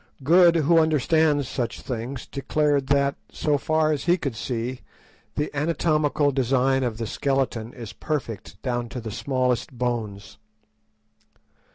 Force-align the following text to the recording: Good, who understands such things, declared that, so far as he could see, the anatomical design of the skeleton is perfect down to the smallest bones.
Good, 0.23 0.55
who 0.55 0.79
understands 0.79 1.47
such 1.47 1.81
things, 1.81 2.25
declared 2.25 2.87
that, 2.87 3.17
so 3.31 3.59
far 3.59 3.91
as 3.91 4.05
he 4.05 4.17
could 4.17 4.35
see, 4.35 4.81
the 5.35 5.55
anatomical 5.55 6.31
design 6.31 6.81
of 6.81 6.97
the 6.97 7.05
skeleton 7.05 7.71
is 7.73 7.93
perfect 7.93 8.59
down 8.63 8.89
to 8.89 8.99
the 8.99 9.11
smallest 9.11 9.71
bones. 9.77 10.39